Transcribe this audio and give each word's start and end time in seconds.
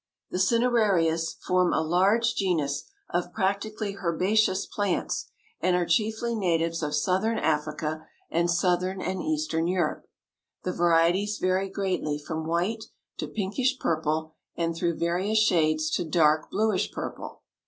The 0.31 0.39
cinerarias 0.39 1.35
form 1.45 1.73
a 1.73 1.81
large 1.83 2.33
genus 2.33 2.85
of 3.11 3.31
practically 3.31 3.97
herbaceous 4.03 4.65
plants, 4.65 5.27
and 5.59 5.75
are 5.75 5.85
chiefly 5.85 6.33
natives 6.33 6.81
of 6.81 6.95
southern 6.95 7.37
Africa 7.37 8.07
and 8.31 8.49
southern 8.49 8.99
and 8.99 9.21
eastern 9.21 9.67
Europe. 9.67 10.07
The 10.63 10.73
varieties 10.73 11.37
vary 11.37 11.69
greatly 11.69 12.17
from 12.17 12.47
white 12.47 12.85
to 13.17 13.27
pinkish 13.27 13.77
purple 13.77 14.33
and 14.55 14.75
through 14.75 14.97
various 14.97 15.37
shades 15.37 15.91
to 15.91 16.03
dark, 16.03 16.49
bluish 16.49 16.91
purple. 16.91 17.43